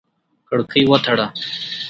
[0.47, 1.27] کړکۍ وتړه!